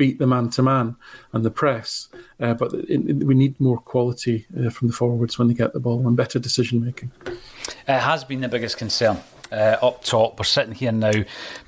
beat 0.00 0.18
the 0.18 0.26
man 0.26 0.48
to 0.48 0.62
man 0.62 0.96
and 1.34 1.44
the 1.44 1.50
press. 1.50 2.08
Uh, 2.40 2.54
but 2.54 2.72
it, 2.72 3.06
it, 3.06 3.24
we 3.24 3.34
need 3.34 3.60
more 3.60 3.76
quality 3.76 4.46
uh, 4.58 4.70
from 4.70 4.88
the 4.88 4.94
forwards 4.94 5.38
when 5.38 5.46
they 5.46 5.52
get 5.52 5.74
the 5.74 5.78
ball 5.78 6.08
and 6.08 6.16
better 6.16 6.38
decision 6.38 6.82
making. 6.82 7.10
It 7.86 8.00
has 8.00 8.24
been 8.24 8.40
the 8.40 8.48
biggest 8.48 8.78
concern. 8.78 9.18
Uh, 9.52 9.76
up 9.82 10.02
top, 10.02 10.38
we're 10.38 10.44
sitting 10.44 10.72
here 10.72 10.90
now 10.90 11.12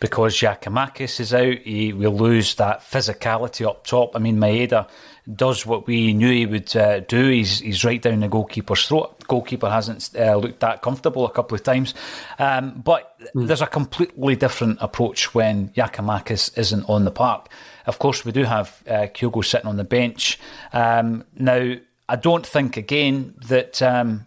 because 0.00 0.34
Giakoumakis 0.34 1.20
is 1.20 1.34
out. 1.34 1.58
He 1.58 1.92
will 1.92 2.16
lose 2.16 2.54
that 2.54 2.80
physicality 2.80 3.66
up 3.66 3.84
top. 3.84 4.16
I 4.16 4.18
mean, 4.18 4.38
Maeda 4.38 4.88
does 5.34 5.64
what 5.64 5.86
we 5.86 6.12
knew 6.12 6.30
he 6.30 6.46
would 6.46 6.74
uh, 6.76 7.00
do. 7.00 7.28
He's 7.28 7.60
he's 7.60 7.84
right 7.84 8.00
down 8.00 8.20
the 8.20 8.28
goalkeeper's 8.28 8.86
throat. 8.86 9.26
Goalkeeper 9.28 9.70
hasn't 9.70 10.10
uh, 10.18 10.36
looked 10.36 10.60
that 10.60 10.82
comfortable 10.82 11.24
a 11.24 11.30
couple 11.30 11.54
of 11.54 11.62
times, 11.62 11.94
um, 12.38 12.82
but 12.84 13.16
mm. 13.34 13.46
there's 13.46 13.62
a 13.62 13.66
completely 13.66 14.36
different 14.36 14.78
approach 14.80 15.34
when 15.34 15.68
Giakoumakis 15.70 16.58
isn't 16.58 16.88
on 16.88 17.04
the 17.04 17.10
park. 17.10 17.48
Of 17.86 17.98
course, 17.98 18.24
we 18.24 18.32
do 18.32 18.44
have 18.44 18.82
uh, 18.88 19.06
Kyogo 19.14 19.44
sitting 19.44 19.68
on 19.68 19.76
the 19.76 19.84
bench 19.84 20.38
um, 20.72 21.24
now. 21.36 21.74
I 22.08 22.16
don't 22.16 22.46
think 22.46 22.76
again 22.76 23.34
that 23.46 23.80
um, 23.80 24.26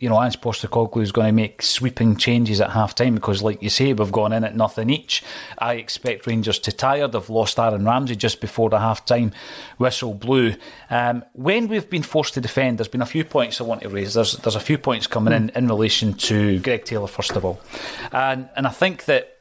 you 0.00 0.08
know, 0.08 0.22
Ange 0.22 0.40
Postecoglou 0.40 1.02
is 1.02 1.10
going 1.10 1.26
to 1.26 1.32
make 1.32 1.60
sweeping 1.60 2.16
changes 2.16 2.60
at 2.60 2.70
half 2.70 2.94
time 2.94 3.16
because, 3.16 3.42
like 3.42 3.60
you 3.60 3.68
say, 3.68 3.92
we've 3.92 4.12
gone 4.12 4.32
in 4.32 4.44
at 4.44 4.54
nothing 4.54 4.90
each. 4.90 5.24
I 5.58 5.74
expect 5.74 6.24
Rangers 6.28 6.60
to 6.60 6.72
tire. 6.72 7.08
They've 7.08 7.28
lost 7.28 7.58
Aaron 7.58 7.84
Ramsey 7.84 8.14
just 8.14 8.40
before 8.40 8.70
the 8.70 8.78
half 8.78 9.04
time 9.04 9.32
whistle 9.76 10.14
blew. 10.14 10.54
Um, 10.88 11.24
when 11.32 11.66
we've 11.66 11.90
been 11.90 12.04
forced 12.04 12.34
to 12.34 12.40
defend, 12.40 12.78
there's 12.78 12.86
been 12.86 13.02
a 13.02 13.06
few 13.06 13.24
points 13.24 13.60
I 13.60 13.64
want 13.64 13.82
to 13.82 13.88
raise. 13.88 14.14
There's 14.14 14.34
there's 14.34 14.54
a 14.54 14.60
few 14.60 14.78
points 14.78 15.08
coming 15.08 15.34
in 15.34 15.50
in 15.50 15.66
relation 15.66 16.14
to 16.14 16.60
Greg 16.60 16.84
Taylor, 16.84 17.08
first 17.08 17.32
of 17.32 17.44
all. 17.44 17.60
And, 18.12 18.48
and 18.54 18.68
I 18.68 18.70
think 18.70 19.06
that 19.06 19.38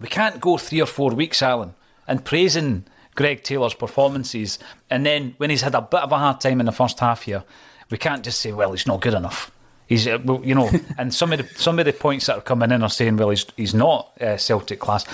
we 0.00 0.06
can't 0.06 0.40
go 0.40 0.56
three 0.56 0.82
or 0.82 0.86
four 0.86 1.10
weeks, 1.10 1.42
Alan, 1.42 1.74
and 2.06 2.24
praising 2.24 2.84
Greg 3.16 3.42
Taylor's 3.42 3.74
performances, 3.74 4.60
and 4.88 5.04
then 5.04 5.34
when 5.38 5.50
he's 5.50 5.62
had 5.62 5.74
a 5.74 5.82
bit 5.82 6.00
of 6.00 6.12
a 6.12 6.18
hard 6.18 6.40
time 6.40 6.60
in 6.60 6.66
the 6.66 6.72
first 6.72 7.00
half 7.00 7.22
here, 7.22 7.42
we 7.90 7.98
can't 7.98 8.24
just 8.24 8.40
say, 8.40 8.52
well, 8.52 8.70
he's 8.72 8.86
not 8.86 9.00
good 9.00 9.14
enough 9.14 9.50
He's, 9.86 10.06
uh, 10.06 10.18
you 10.42 10.54
know, 10.54 10.70
and 10.98 11.12
some 11.12 11.32
of 11.32 11.38
the 11.38 11.58
some 11.58 11.78
of 11.78 11.86
the 11.86 11.92
points 11.92 12.26
that 12.26 12.38
are 12.38 12.42
coming 12.42 12.70
in 12.70 12.82
are 12.82 12.90
saying, 12.90 13.16
well, 13.16 13.30
he's 13.30 13.46
he's 13.56 13.74
not 13.74 14.12
uh, 14.20 14.36
Celtic 14.36 14.80
class. 14.80 15.04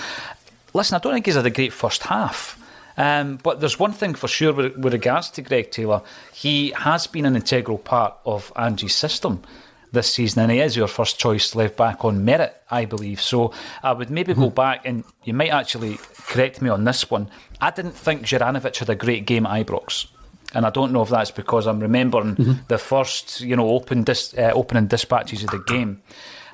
Listen, 0.73 0.95
I 0.95 0.99
don't 0.99 1.13
think 1.13 1.25
he's 1.25 1.35
had 1.35 1.45
a 1.45 1.49
great 1.49 1.73
first 1.73 2.03
half. 2.03 2.57
Um, 2.97 3.37
but 3.41 3.61
there's 3.61 3.79
one 3.79 3.93
thing 3.93 4.13
for 4.13 4.27
sure 4.27 4.53
with, 4.53 4.77
with, 4.77 4.93
regards 4.93 5.29
to 5.31 5.41
Greg 5.41 5.71
Taylor. 5.71 6.01
He 6.33 6.71
has 6.71 7.07
been 7.07 7.25
an 7.25 7.35
integral 7.35 7.77
part 7.77 8.15
of 8.25 8.51
Ange's 8.55 8.93
system 8.93 9.41
this 9.93 10.13
season, 10.13 10.43
and 10.43 10.51
he 10.51 10.59
is 10.59 10.75
your 10.75 10.87
first 10.87 11.17
choice 11.17 11.55
left 11.55 11.77
back 11.77 12.03
on 12.05 12.23
merit, 12.25 12.61
I 12.69 12.85
believe. 12.85 13.21
So 13.21 13.53
I 13.81 13.93
would 13.93 14.09
maybe 14.09 14.33
go 14.33 14.49
hmm. 14.49 14.55
back, 14.55 14.85
and 14.85 15.03
you 15.23 15.33
might 15.33 15.51
actually 15.51 15.99
correct 16.27 16.61
me 16.61 16.69
on 16.69 16.83
this 16.83 17.09
one. 17.09 17.29
I 17.59 17.71
didn't 17.71 17.93
think 17.93 18.23
Juranovic 18.23 18.77
had 18.77 18.89
a 18.89 18.95
great 18.95 19.25
game 19.25 19.45
at 19.45 19.65
Ibrox 19.65 20.07
and 20.53 20.65
I 20.65 20.69
don't 20.69 20.91
know 20.91 21.01
if 21.01 21.09
that's 21.09 21.31
because 21.31 21.67
I'm 21.67 21.79
remembering 21.79 22.35
mm-hmm. 22.35 22.53
the 22.67 22.77
first, 22.77 23.41
you 23.41 23.55
know, 23.55 23.69
open 23.69 24.03
dis- 24.03 24.33
uh, 24.37 24.51
opening 24.53 24.87
dispatches 24.87 25.43
of 25.43 25.51
the 25.51 25.63
game. 25.67 26.01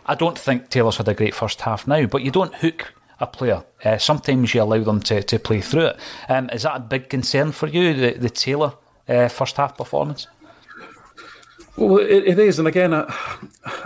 I 0.06 0.16
don't 0.16 0.38
think 0.38 0.70
Taylor's 0.70 0.98
had 0.98 1.08
a 1.08 1.14
great 1.14 1.36
first 1.36 1.62
half 1.62 1.88
now, 1.88 2.06
but 2.06 2.22
you 2.22 2.32
don't 2.32 2.54
hook 2.56 2.94
a 3.20 3.28
player. 3.28 3.64
Uh, 3.84 3.98
sometimes 3.98 4.54
you 4.54 4.62
allow 4.62 4.84
them 4.84 5.00
to, 5.02 5.24
to 5.24 5.40
play 5.40 5.62
through 5.62 5.88
it. 5.88 6.00
Um, 6.30 6.50
is 6.52 6.64
that 6.64 6.78
a 6.78 6.80
big 6.80 7.10
concern 7.10 7.52
for 7.52 7.68
you, 7.68 7.94
the, 7.94 8.12
the 8.12 8.30
Taylor 8.30 8.74
uh, 9.08 9.28
first 9.28 9.58
half 9.58 9.78
performance? 9.78 10.28
Well, 11.76 11.98
it, 12.00 12.24
it 12.26 12.40
is, 12.40 12.58
and 12.58 12.68
again, 12.68 12.94
I, 12.94 13.14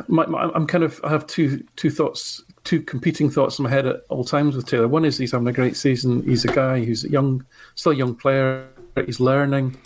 my, 0.08 0.26
my, 0.26 0.50
I'm 0.56 0.66
kind 0.66 0.84
of 0.84 1.02
I 1.04 1.10
have 1.10 1.28
two 1.28 1.66
two 1.76 1.90
thoughts, 1.90 2.42
two 2.64 2.82
competing 2.82 3.30
thoughts 3.30 3.60
in 3.60 3.64
my 3.64 3.70
head 3.70 3.86
at 3.86 3.98
all 4.08 4.24
times 4.24 4.56
with 4.56 4.66
Taylor. 4.66 4.88
One 4.88 5.04
is 5.04 5.18
he's 5.18 5.34
having 5.34 5.48
a 5.48 5.54
great 5.54 5.76
season. 5.76 6.24
He's 6.24 6.46
a 6.46 6.54
guy 6.54 6.86
who's 6.86 7.04
a 7.04 7.10
young, 7.10 7.46
still 7.76 7.92
a 7.92 7.96
young 7.96 8.16
player. 8.16 8.66
He's 9.06 9.20
learning. 9.20 9.78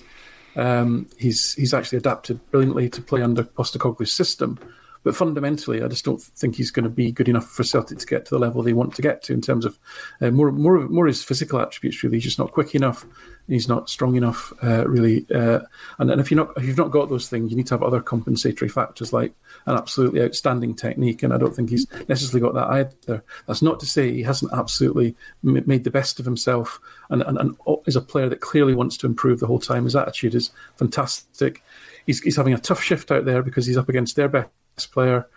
Um, 0.56 1.10
he's 1.18 1.54
he's 1.54 1.74
actually 1.74 1.98
adapted 1.98 2.40
brilliantly 2.52 2.90
to 2.90 3.02
play 3.02 3.22
under 3.22 3.44
Postecoglou's 3.44 4.12
system. 4.12 4.60
But 5.04 5.16
fundamentally, 5.16 5.84
I 5.84 5.88
just 5.88 6.04
don't 6.04 6.20
think 6.20 6.56
he's 6.56 6.72
going 6.72 6.84
to 6.84 6.90
be 6.90 7.12
good 7.12 7.30
enough 7.30 7.48
for 7.48 7.64
Celtic 7.64 8.00
to 8.00 8.08
get 8.08 8.26
to 8.26 8.32
the 8.32 8.40
level 8.40 8.64
they 8.64 8.74
want 8.74 8.96
to 8.96 9.04
get 9.04 9.22
to 9.24 9.34
in 9.34 9.42
terms 9.42 9.64
of 9.64 9.78
uh, 10.20 10.32
more 10.32 10.52
more 10.52 10.78
of 10.78 10.90
more 10.90 11.06
of 11.06 11.14
his 11.14 11.24
physical 11.24 11.60
attributes. 11.60 12.02
Really, 12.04 12.18
he's 12.18 12.24
just 12.24 12.40
not 12.40 12.52
quick 12.52 12.74
enough. 12.74 13.06
He's 13.48 13.68
not 13.68 13.90
strong 13.90 14.16
enough, 14.16 14.52
uh, 14.64 14.88
really. 14.88 15.26
Uh, 15.34 15.60
and, 16.00 16.10
and 16.10 16.20
if 16.20 16.32
you're 16.32 16.44
not 16.44 16.58
if 16.58 16.64
you've 16.64 16.78
not 16.78 16.92
got 16.92 17.10
those 17.10 17.30
things, 17.30 17.52
you 17.52 17.58
need 17.58 17.68
to 17.68 17.76
have 17.76 17.84
other 17.84 18.02
compensatory 18.02 18.70
factors 18.70 19.14
like 19.14 19.34
an 19.68 19.76
absolutely 19.76 20.22
outstanding 20.22 20.74
technique. 20.74 21.22
And 21.22 21.32
I 21.32 21.38
don't 21.38 21.56
think 21.56 21.70
he's 21.70 21.86
necessarily 22.10 22.42
got 22.42 22.56
that 22.56 22.70
either. 22.70 23.24
That's 23.46 23.62
not 23.62 23.80
to 23.82 23.86
say 23.86 24.12
he 24.12 24.24
hasn't 24.24 24.52
absolutely 24.52 25.16
made 25.44 25.84
the 25.84 25.92
best 25.92 26.20
of 26.20 26.26
himself 26.26 26.80
and, 27.10 27.22
and, 27.22 27.38
and 27.38 27.56
is 27.86 27.96
a 27.96 28.02
player 28.02 28.30
that 28.30 28.42
clearly 28.42 28.74
wants 28.74 28.98
to 28.98 29.06
improve 29.06 29.40
the 29.40 29.48
whole 29.48 29.60
time. 29.60 29.84
His 29.84 29.96
attitude 29.96 30.34
is 30.34 30.52
fantastic. 30.78 31.64
He's, 32.06 32.22
he's 32.22 32.38
having 32.38 32.54
a 32.54 32.60
tough 32.60 32.82
shift 32.82 33.12
out 33.12 33.26
there 33.26 33.44
because 33.44 33.66
he's 33.66 33.78
up 33.78 33.90
against 33.90 34.16
their 34.16 34.30
best 34.30 34.92
player 34.92 35.28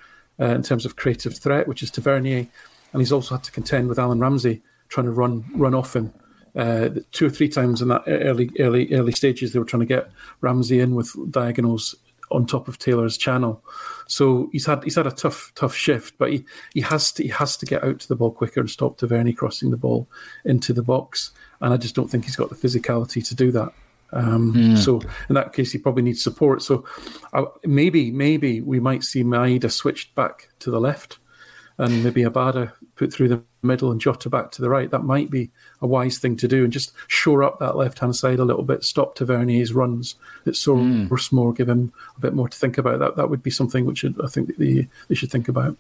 uh, 0.41 0.47
in 0.47 0.63
terms 0.63 0.87
of 0.87 0.97
creative 0.97 1.37
threat, 1.37 1.69
which 1.69 1.83
is 1.83 1.91
Tavernier, 1.91 2.47
and 2.93 3.03
he's 3.03 3.13
also 3.13 3.35
had 3.35 3.45
to 3.45 3.53
contend 3.53 3.89
with 3.89 3.99
Aaron 3.99 4.21
Ramsey 4.21 4.63
trying 4.89 5.07
to 5.07 5.13
run 5.13 5.45
run 5.55 5.75
off 5.75 5.95
him. 5.95 6.13
Uh, 6.59 6.91
two 7.13 7.27
or 7.27 7.31
three 7.31 7.49
times 7.49 7.81
in 7.81 7.89
that 7.89 8.03
early 8.07 8.51
early 8.59 8.93
early 8.93 9.13
stages, 9.13 9.53
they 9.53 9.59
were 9.59 9.65
trying 9.65 9.87
to 9.87 9.87
get 9.87 10.11
Ramsey 10.43 10.81
in 10.81 10.95
with 10.95 11.15
diagonals 11.31 11.95
on 12.31 12.45
top 12.45 12.69
of 12.69 12.79
Taylor's 12.79 13.17
channel. 13.17 13.63
So 14.07 14.49
he's 14.53 14.67
had 14.67 14.83
he's 14.85 14.97
had 14.97 15.07
a 15.07 15.13
tough 15.13 15.53
tough 15.55 15.75
shift, 15.75 16.19
but 16.19 16.33
he, 16.33 16.45
he 16.75 16.81
has 16.81 17.13
to 17.13 17.23
he 17.23 17.29
has 17.29 17.57
to 17.59 17.67
get 17.67 17.85
out 17.85 18.01
to 18.01 18.09
the 18.09 18.17
ball 18.17 18.33
quicker 18.33 18.61
and 18.61 18.69
stop 18.69 18.99
Tavernier 18.99 19.35
crossing 19.35 19.71
the 19.71 19.77
ball 19.77 20.09
into 20.45 20.73
the 20.73 20.83
box. 20.83 21.31
And 21.61 21.73
I 21.73 21.77
just 21.77 21.95
don't 21.95 22.09
think 22.11 22.25
he's 22.25 22.37
got 22.37 22.51
the 22.51 22.57
physicality 22.57 23.27
to 23.29 23.35
do 23.35 23.51
that. 23.53 23.73
Um, 24.13 24.55
mm. 24.55 24.79
So 24.79 25.01
in 25.29 25.35
that 25.35 25.53
case, 25.53 25.73
he 25.73 25.79
probably 25.79 26.03
needs 26.03 26.23
support. 26.23 26.63
So 26.63 26.85
uh, 27.33 27.45
maybe, 27.65 28.11
maybe 28.11 28.61
we 28.61 28.81
might 28.81 29.05
see 29.05 29.23
Maeda 29.23 29.71
switched 29.71 30.15
back 30.15 30.49
to 30.61 30.71
the 30.71 30.81
left, 30.81 31.19
and 31.79 32.03
maybe 32.03 32.23
Abada 32.23 32.73
put 32.97 33.13
through 33.13 33.29
the 33.29 33.43
middle 33.63 33.91
and 33.91 34.01
Jota 34.01 34.29
back 34.29 34.51
to 34.53 34.63
the 34.63 34.69
right. 34.69 34.91
That 34.91 35.05
might 35.05 35.31
be 35.31 35.51
a 35.81 35.87
wise 35.87 36.19
thing 36.19 36.37
to 36.37 36.49
do, 36.49 36.65
and 36.65 36.73
just 36.73 36.93
shore 37.07 37.43
up 37.43 37.59
that 37.59 37.77
left 37.77 38.01
hand 38.01 38.17
side 38.17 38.39
a 38.39 38.45
little 38.45 38.65
bit. 38.65 38.85
Stop 38.85 39.15
Tavernier's 39.15 39.73
runs. 39.73 40.17
It's 40.45 40.59
so 40.59 40.77
mm. 40.77 41.33
more. 41.33 41.53
Give 41.53 41.69
him 41.69 41.93
a 42.17 42.21
bit 42.21 42.35
more 42.35 42.49
to 42.49 42.59
think 42.59 42.79
about. 42.79 42.99
That 42.99 43.17
that 43.17 43.31
would 43.31 43.43
be 43.43 43.51
something 43.51 43.85
which 43.85 44.05
I 44.05 44.27
think 44.29 44.57
they, 44.57 44.89
they 45.09 45.15
should 45.15 45.31
think 45.31 45.49
about. 45.49 45.77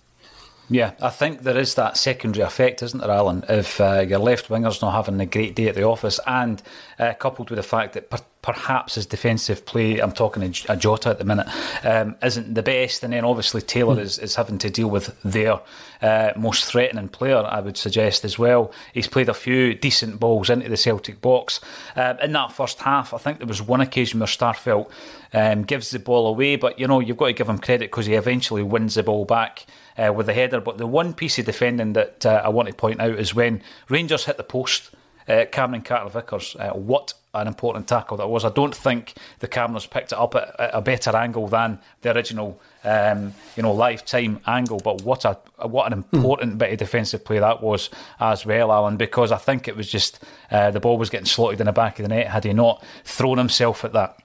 Yeah, 0.70 0.92
I 1.00 1.08
think 1.08 1.42
there 1.42 1.56
is 1.56 1.74
that 1.76 1.96
secondary 1.96 2.44
effect, 2.44 2.82
isn't 2.82 3.00
there, 3.00 3.10
Alan? 3.10 3.42
If 3.48 3.80
uh, 3.80 4.04
your 4.06 4.18
left 4.18 4.50
winger's 4.50 4.82
not 4.82 4.92
having 4.92 5.18
a 5.18 5.26
great 5.26 5.56
day 5.56 5.68
at 5.68 5.74
the 5.74 5.84
office, 5.84 6.20
and 6.26 6.62
uh, 6.98 7.14
coupled 7.14 7.50
with 7.50 7.56
the 7.56 7.62
fact 7.62 7.94
that 7.94 8.10
perhaps 8.42 8.94
his 8.94 9.06
defensive 9.06 9.66
play, 9.66 9.98
I'm 9.98 10.12
talking 10.12 10.42
a, 10.42 10.76
Jota 10.76 11.10
at 11.10 11.18
the 11.18 11.24
minute, 11.24 11.48
um, 11.84 12.16
isn't 12.22 12.54
the 12.54 12.62
best, 12.62 13.02
and 13.02 13.12
then 13.12 13.24
obviously 13.24 13.60
Taylor 13.60 13.96
mm. 13.96 14.00
is, 14.00 14.18
is 14.18 14.36
having 14.36 14.58
to 14.58 14.70
deal 14.70 14.88
with 14.88 15.20
their 15.22 15.60
uh, 16.00 16.32
most 16.36 16.64
threatening 16.64 17.08
player, 17.08 17.38
I 17.38 17.60
would 17.60 17.76
suggest 17.76 18.24
as 18.24 18.38
well. 18.38 18.72
He's 18.94 19.08
played 19.08 19.28
a 19.28 19.34
few 19.34 19.74
decent 19.74 20.20
balls 20.20 20.50
into 20.50 20.68
the 20.68 20.76
Celtic 20.76 21.20
box. 21.20 21.60
Uh, 21.96 22.14
in 22.22 22.32
that 22.32 22.52
first 22.52 22.78
half, 22.80 23.12
I 23.12 23.18
think 23.18 23.38
there 23.38 23.46
was 23.46 23.60
one 23.60 23.80
occasion 23.80 24.20
where 24.20 24.28
Starfelt 24.28 24.90
um, 25.32 25.64
gives 25.64 25.90
the 25.90 25.98
ball 25.98 26.28
away, 26.28 26.56
but 26.56 26.78
you 26.78 26.86
know, 26.86 27.00
you've 27.00 27.16
got 27.16 27.26
to 27.26 27.32
give 27.32 27.48
him 27.48 27.58
credit 27.58 27.90
because 27.90 28.06
he 28.06 28.14
eventually 28.14 28.62
wins 28.62 28.94
the 28.94 29.02
ball 29.02 29.24
back 29.24 29.66
uh, 29.96 30.12
with 30.12 30.26
the 30.26 30.34
header. 30.34 30.60
But 30.60 30.78
the 30.78 30.86
one 30.86 31.12
piece 31.12 31.38
of 31.38 31.44
defending 31.44 31.94
that 31.94 32.24
uh, 32.24 32.42
I 32.44 32.48
want 32.48 32.68
to 32.68 32.74
point 32.74 33.00
out 33.00 33.18
is 33.18 33.34
when 33.34 33.62
Rangers 33.88 34.24
hit 34.24 34.36
the 34.36 34.44
post. 34.44 34.90
Uh, 35.28 35.44
Cameron 35.46 35.82
Carter 35.82 36.08
Vickers, 36.08 36.56
uh, 36.58 36.70
what 36.70 37.12
an 37.34 37.46
important 37.46 37.86
tackle 37.86 38.16
that 38.16 38.28
was. 38.28 38.44
I 38.44 38.50
don't 38.50 38.74
think 38.74 39.14
the 39.40 39.48
cameras 39.48 39.86
picked 39.86 40.12
it 40.12 40.18
up 40.18 40.34
at, 40.34 40.58
at 40.58 40.70
a 40.72 40.80
better 40.80 41.14
angle 41.14 41.46
than 41.48 41.78
the 42.00 42.14
original, 42.14 42.60
um, 42.84 43.34
you 43.56 43.62
know, 43.62 43.72
lifetime 43.72 44.40
angle. 44.46 44.80
But 44.82 45.02
what 45.02 45.24
a 45.24 45.38
what 45.66 45.86
an 45.86 45.92
important 45.92 46.54
mm. 46.54 46.58
bit 46.58 46.72
of 46.72 46.78
defensive 46.78 47.24
play 47.24 47.38
that 47.38 47.62
was 47.62 47.90
as 48.20 48.46
well, 48.46 48.72
Alan. 48.72 48.96
Because 48.96 49.30
I 49.30 49.36
think 49.36 49.68
it 49.68 49.76
was 49.76 49.90
just 49.90 50.22
uh, 50.50 50.70
the 50.70 50.80
ball 50.80 50.98
was 50.98 51.10
getting 51.10 51.26
slotted 51.26 51.60
in 51.60 51.66
the 51.66 51.72
back 51.72 51.98
of 51.98 52.04
the 52.04 52.08
net 52.08 52.28
had 52.28 52.44
he 52.44 52.52
not 52.52 52.82
thrown 53.04 53.38
himself 53.38 53.84
at 53.84 53.92
that. 53.92 54.18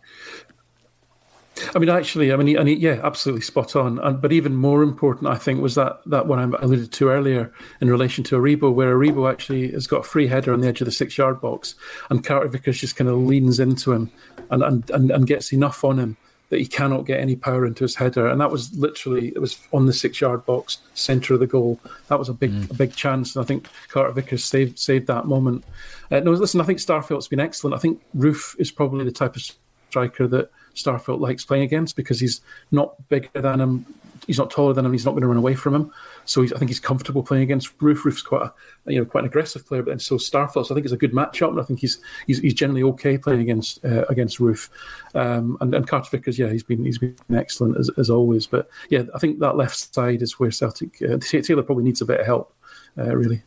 I 1.76 1.80
mean, 1.80 1.90
actually, 1.90 2.32
I 2.32 2.36
mean, 2.36 2.58
and 2.58 2.68
he, 2.68 2.76
yeah, 2.76 3.00
absolutely 3.04 3.42
spot 3.42 3.76
on. 3.76 4.00
And, 4.00 4.22
but 4.22 4.32
even 4.32 4.56
more 4.56 4.84
important, 4.84 5.28
I 5.28 5.36
think, 5.36 5.62
was 5.62 5.76
that 5.76 6.02
that 6.08 6.28
one 6.28 6.40
I 6.40 6.58
alluded 6.62 6.92
to 6.92 7.10
earlier 7.10 7.52
in 7.82 7.90
relation 7.90 8.24
to 8.26 8.38
Aribo, 8.38 8.74
where 8.74 8.96
Aribo 8.96 9.32
actually 9.32 9.72
has 9.72 9.88
got 9.88 10.02
a 10.02 10.04
free 10.04 10.28
header 10.28 10.54
on 10.54 10.62
the 10.62 10.68
edge 10.68 10.82
of 10.82 10.86
the 10.86 10.92
six-yard 10.92 11.42
box, 11.42 11.76
and 12.10 12.24
Carter 12.24 12.48
Vickers 12.48 12.80
just 12.80 12.96
kind 12.96 13.10
of 13.10 13.18
leans 13.18 13.60
into 13.60 13.92
him 13.92 14.12
and, 14.50 14.64
and, 14.64 14.90
and, 14.92 15.12
and 15.12 15.28
gets 15.28 15.54
enough 15.54 15.84
on 15.84 16.00
him 16.00 16.18
that 16.50 16.60
he 16.60 16.68
cannot 16.68 17.06
get 17.06 17.20
any 17.20 17.36
power 17.36 17.66
into 17.66 17.84
his 17.84 17.96
header. 17.96 18.28
And 18.28 18.40
that 18.40 18.52
was 18.52 18.72
literally 18.78 19.30
it 19.30 19.40
was 19.40 19.60
on 19.72 19.88
the 19.88 19.94
six-yard 19.94 20.46
box, 20.46 20.78
centre 20.94 21.34
of 21.34 21.40
the 21.40 21.48
goal. 21.48 21.80
That 22.10 22.20
was 22.20 22.30
a 22.30 22.34
big 22.34 22.52
mm. 22.52 22.70
a 22.70 22.74
big 22.74 22.96
chance, 22.96 23.36
and 23.36 23.44
I 23.44 23.48
think 23.48 23.68
Carter 23.88 24.12
Vickers 24.12 24.44
saved 24.44 24.78
saved 24.78 25.08
that 25.08 25.26
moment. 25.26 25.64
Uh, 26.12 26.20
no, 26.20 26.32
listen, 26.32 26.62
I 26.62 26.66
think 26.66 26.80
Starfelt's 26.80 27.28
been 27.28 27.40
excellent. 27.40 27.76
I 27.76 27.80
think 27.80 28.02
Roofe 28.16 28.60
is 28.60 28.72
probably 28.72 29.04
the 29.04 29.12
type 29.12 29.36
of 29.36 29.44
striker 29.90 30.28
that 30.28 30.52
Starfelt 30.76 31.20
likes 31.20 31.46
playing 31.46 31.64
against 31.64 31.96
because 31.96 32.20
he's 32.20 32.42
not 32.72 32.96
bigger 33.10 33.30
than 33.42 33.62
him 33.62 33.86
he's 34.28 34.38
not 34.38 34.50
taller 34.50 34.74
than 34.74 34.86
him. 34.86 34.92
He's 34.92 35.06
not 35.06 35.12
going 35.12 35.22
to 35.22 35.28
run 35.28 35.38
away 35.38 35.56
from 35.56 35.76
him. 35.76 35.92
So 36.26 36.44
I 36.44 36.48
think 36.48 36.70
he's 36.70 36.80
comfortable 36.80 37.24
playing 37.24 37.44
against 37.44 37.78
Roofe. 37.80 38.04
Roofe's 38.04 38.22
quite 38.22 38.44
a 38.44 38.92
you 38.92 39.00
know 39.00 39.06
quite 39.06 39.22
an 39.22 39.28
aggressive 39.28 39.66
player, 39.66 39.84
but 39.84 39.92
then 39.92 40.00
so 40.00 40.16
Starfelt. 40.16 40.66
So 40.66 40.74
I 40.74 40.76
think 40.76 40.86
it's 40.86 40.94
a 40.94 40.98
good 40.98 41.12
matchup, 41.12 41.50
and 41.50 41.60
I 41.60 41.64
think 41.64 41.80
he's 41.80 42.00
he's, 42.28 42.40
he's 42.40 42.54
generally 42.54 42.84
okay 42.84 43.18
playing 43.18 43.42
against 43.42 43.84
uh, 43.84 44.06
against 44.10 44.40
Roofe. 44.40 44.70
Um, 45.16 45.58
and, 45.62 45.74
and 45.74 45.88
Carter 45.88 46.10
Vickers, 46.12 46.40
yeah, 46.40 46.50
he's 46.50 46.64
been 46.64 46.86
he's 46.86 46.98
been 46.98 47.16
excellent 47.34 47.78
as, 47.78 47.90
as 47.98 48.10
always. 48.10 48.48
But 48.48 48.70
yeah, 48.90 49.04
I 49.14 49.20
think 49.20 49.40
that 49.40 49.58
left 49.58 49.94
side 49.94 50.22
is 50.22 50.40
where 50.40 50.52
Celtic 50.52 51.02
uh, 51.02 51.18
Taylor 51.18 51.64
probably 51.64 51.84
needs 51.84 52.02
a 52.02 52.06
bit 52.06 52.20
of 52.20 52.26
help, 52.26 52.54
uh, 52.98 53.16
really. 53.16 53.42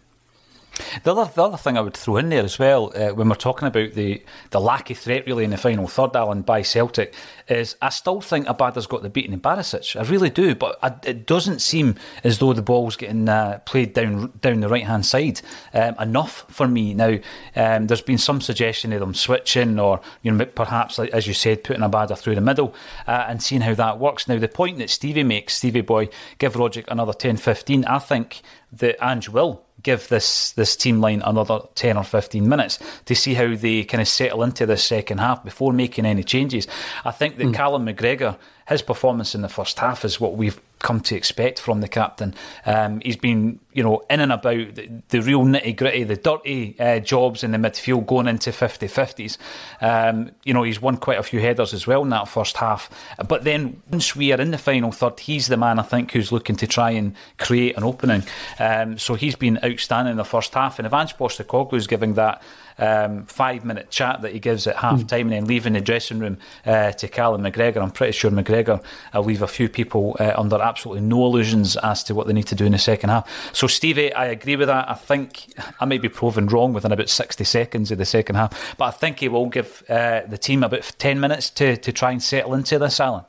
The 1.03 1.13
other, 1.13 1.31
the 1.33 1.43
other 1.43 1.57
thing 1.57 1.77
I 1.79 1.81
would 1.81 1.97
throw 1.97 2.17
in 2.17 2.29
there 2.29 2.45
as 2.45 2.59
well, 2.59 2.93
uh, 2.95 3.15
when 3.15 3.29
we're 3.29 3.35
talking 3.35 3.69
about 3.69 3.93
the, 3.93 4.23
the 4.51 4.61
lack 4.61 4.91
of 4.91 4.99
threat 4.99 5.27
really 5.27 5.45
in 5.45 5.51
the 5.51 5.57
final 5.57 5.87
third, 5.87 6.15
Alan, 6.15 6.43
by 6.43 6.63
Celtic, 6.63 7.15
is 7.49 7.77
I 7.81 7.89
still 7.91 8.21
think 8.21 8.47
Abada's 8.47 8.87
got 8.87 9.03
the 9.03 9.11
beating 9.11 9.33
in 9.33 9.41
Barisic. 9.41 9.99
I 9.99 10.09
really 10.09 10.31
do, 10.31 10.55
but 10.55 10.79
I, 10.83 10.95
it 11.05 11.27
doesn't 11.27 11.61
seem 11.61 11.97
as 12.25 12.39
though 12.39 12.53
the 12.53 12.63
ball's 12.63 12.97
getting 12.97 13.29
uh, 13.29 13.61
played 13.65 13.95
down 13.95 14.33
down 14.41 14.61
the 14.61 14.69
right 14.69 14.85
hand 14.85 15.07
side 15.07 15.41
um, 15.73 15.95
enough 15.99 16.45
for 16.49 16.69
me. 16.69 16.95
Now, 16.95 17.19
um, 17.55 17.87
there's 17.87 18.03
been 18.03 18.19
some 18.19 18.41
suggestion 18.41 18.93
of 18.93 19.01
them 19.01 19.15
switching, 19.15 19.79
or 19.79 20.01
you 20.23 20.33
know, 20.33 20.45
perhaps, 20.45 20.99
like, 20.99 21.11
as 21.11 21.27
you 21.27 21.35
said, 21.35 21.65
putting 21.65 21.83
Abada 21.83 22.19
through 22.19 22.35
the 22.35 22.41
middle 22.41 22.75
uh, 23.07 23.27
and 23.29 23.43
seeing 23.43 23.63
how 23.63 23.75
that 23.75 23.99
works. 23.99 24.29
Now, 24.29 24.39
the 24.39 24.49
point 24.49 24.79
that 24.79 24.91
Stevie 24.91 25.23
makes, 25.23 25.55
Stevie 25.55 25.81
Boy, 25.81 26.09
give 26.39 26.55
Rogic 26.55 26.85
another 26.89 27.13
10 27.13 27.37
15, 27.37 27.85
I 27.85 27.99
think 27.99 28.43
that 28.73 29.03
Ange 29.05 29.29
will 29.29 29.66
give 29.87 30.09
this 30.09 30.51
this 30.53 30.75
team 30.75 31.01
line 31.01 31.23
another 31.25 31.61
10 31.77 31.97
or 31.97 32.03
15 32.03 32.47
minutes 32.47 32.81
to 33.05 33.15
see 33.15 33.35
how 33.35 33.55
they 33.55 33.85
kind 33.85 34.03
of 34.03 34.09
settle 34.09 34.43
into 34.43 34.67
the 34.67 34.77
second 34.77 35.19
half 35.19 35.45
before 35.45 35.73
making 35.73 36.05
any 36.05 36.25
changes. 36.25 36.67
I 37.05 37.13
think 37.13 37.37
that 37.37 37.47
mm. 37.47 37.55
Callum 37.55 37.87
McGregor, 37.87 38.37
his 38.67 38.83
performance 38.83 39.35
in 39.37 39.43
the 39.43 39.49
first 39.49 39.79
half 39.79 40.05
is 40.05 40.21
what 40.21 40.37
we've 40.37 40.61
come 40.81 41.01
to 41.03 41.15
expect 41.15 41.61
from 41.61 41.81
the 41.83 41.89
captain. 41.89 42.35
Um, 42.67 43.01
he's 43.01 43.17
been, 43.17 43.61
you 43.77 43.83
know, 43.83 44.03
in 44.09 44.21
and 44.21 44.33
about 44.33 44.75
the, 44.75 44.91
the 45.11 45.21
real 45.21 45.45
nitty 45.45 45.77
gritty, 45.77 46.03
the 46.03 46.17
dirty 46.17 46.75
uh, 46.81 46.99
jobs 46.99 47.45
in 47.45 47.51
the 47.51 47.59
midfield 47.59 48.07
going 48.07 48.27
into 48.27 48.51
50 48.51 48.87
50s. 48.87 49.37
Um, 49.83 50.31
you 50.45 50.55
know, 50.55 50.63
he's 50.63 50.81
won 50.81 50.97
quite 50.97 51.19
a 51.19 51.23
few 51.23 51.41
headers 51.41 51.75
as 51.75 51.87
well 51.87 52.03
in 52.03 52.09
that 52.09 52.27
first 52.27 52.57
half. 52.57 52.89
But 53.29 53.45
then 53.45 53.83
once 53.91 54.17
we 54.17 54.33
are 54.33 54.41
in 54.41 54.51
the 54.51 54.57
final 54.57 54.93
third, 54.93 55.21
he's 55.21 55.49
the 55.49 55.59
man 55.59 55.79
I 55.79 55.83
think 55.83 56.13
who's 56.13 56.33
looking 56.33 56.57
to 56.57 56.67
try 56.67 56.93
and 56.93 57.15
create 57.39 57.77
an 57.77 57.85
opening. 57.85 58.23
Um, 58.59 58.97
so 58.97 59.13
he's 59.13 59.37
been 59.37 59.59
outstanding 59.63 60.13
in 60.13 60.17
the 60.17 60.25
first 60.25 60.55
half. 60.55 60.79
And 60.79 60.87
if 60.87 60.95
Ange 60.95 61.15
Postecoglou 61.15 61.75
is 61.75 61.87
giving 61.87 62.15
that 62.15 62.43
um, 62.79 63.25
five 63.27 63.65
minute 63.65 63.91
chat 63.91 64.23
that 64.23 64.33
he 64.33 64.39
gives 64.39 64.67
at 64.67 64.77
half 64.77 65.07
time 65.07 65.21
mm. 65.21 65.23
and 65.23 65.33
then 65.33 65.45
leaving 65.47 65.73
the 65.73 65.81
dressing 65.81 66.19
room 66.19 66.39
uh, 66.65 66.93
to 66.93 67.09
Callum 67.09 67.43
McGregor. 67.43 67.83
I'm 67.83 67.91
pretty 67.91 68.13
sure 68.13 68.31
McGregor 68.31 68.83
will 69.15 69.25
leave 69.25 69.43
a 69.43 69.49
few 69.49 69.69
people 69.69 70.17
uh, 70.21 70.35
under 70.37 70.61
absolutely 70.61 71.03
no 71.03 71.25
illusions 71.25 71.77
as 71.77 72.05
to 72.05 72.15
what 72.15 72.27
they 72.27 72.33
need 72.33 72.47
to 72.49 72.55
do 72.55 72.65
in 72.67 72.73
the 72.73 72.79
second 72.79 73.11
half. 73.11 73.55
So, 73.55 73.66
Stevie, 73.69 74.13
I 74.13 74.27
agree 74.27 74.57
with 74.57 74.69
that. 74.69 74.89
I 74.89 74.95
think 74.95 75.53
I 75.81 75.85
may 75.85 75.99
be 75.99 76.09
proven 76.09 76.47
wrong 76.47 76.73
within 76.73 76.93
about 76.93 77.09
60 77.09 77.45
seconds 77.45 77.91
of 77.91 77.99
the 77.99 78.05
second 78.05 78.37
half, 78.37 78.77
but 78.77 78.87
I 78.87 78.91
think 78.91 79.21
he 79.21 79.29
will 79.29 79.47
give 79.47 79.83
uh, 79.89 80.23
the 80.27 80.39
team 80.39 80.63
about 80.63 80.83
10 80.99 81.21
minutes 81.21 81.51
to, 81.51 81.77
to 81.77 81.93
try 81.93 82.13
and 82.13 82.23
settle 82.23 82.55
into 82.55 82.79
this, 82.79 83.01
Alan. 83.01 83.25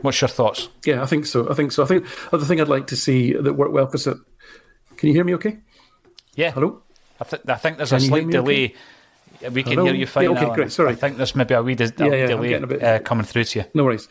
What's 0.00 0.20
your 0.20 0.28
thoughts? 0.28 0.68
Yeah, 0.84 1.02
I 1.02 1.06
think 1.06 1.26
so. 1.26 1.50
I 1.50 1.54
think 1.54 1.72
so. 1.72 1.82
I 1.82 1.86
think 1.86 2.04
the 2.04 2.36
other 2.36 2.44
thing 2.44 2.60
I'd 2.60 2.68
like 2.68 2.86
to 2.88 2.96
see 2.96 3.32
that 3.32 3.54
worked 3.54 3.72
well 3.72 3.88
for. 3.88 3.98
Can 4.96 5.08
you 5.08 5.12
hear 5.12 5.24
me? 5.24 5.34
Okay. 5.34 5.58
Yeah. 6.34 6.52
Hello? 6.52 6.82
I, 7.20 7.24
th- 7.24 7.42
I 7.48 7.56
think 7.56 7.78
there's 7.78 7.90
can 7.90 7.98
a 7.98 8.00
slight 8.00 8.30
delay. 8.30 8.64
Okay? 9.42 9.48
We 9.50 9.62
can 9.62 9.72
Hello? 9.72 9.84
hear 9.86 9.94
you 9.94 10.06
fine. 10.06 10.24
Yeah, 10.24 10.42
okay, 10.44 10.54
great. 10.54 10.72
Sorry. 10.72 10.90
I 10.90 10.94
think 10.94 11.16
there's 11.16 11.34
maybe 11.34 11.54
a 11.54 11.62
wee 11.62 11.74
dis- 11.74 11.92
yeah, 11.98 12.06
yeah, 12.06 12.26
delay 12.26 12.52
a 12.54 12.66
bit... 12.66 12.82
uh, 12.82 12.98
coming 13.00 13.24
through 13.24 13.44
to 13.44 13.60
you. 13.60 13.64
No 13.74 13.84
worries. 13.84 14.08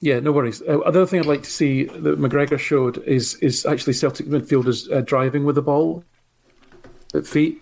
Yeah, 0.00 0.20
no 0.20 0.30
worries. 0.30 0.62
Uh, 0.62 0.78
other 0.80 1.06
thing 1.06 1.20
I'd 1.20 1.26
like 1.26 1.42
to 1.42 1.50
see 1.50 1.84
that 1.84 2.20
McGregor 2.20 2.58
showed 2.58 2.98
is 2.98 3.34
is 3.36 3.66
actually 3.66 3.94
Celtic 3.94 4.26
midfielders 4.26 4.90
uh, 4.92 5.00
driving 5.00 5.44
with 5.44 5.56
the 5.56 5.62
ball 5.62 6.04
at 7.14 7.26
feet. 7.26 7.60